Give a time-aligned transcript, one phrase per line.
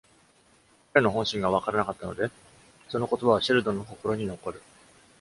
[0.93, 2.31] 彼の本心が分からなかったので、
[2.89, 4.59] その言葉はシェルドンの心に残る。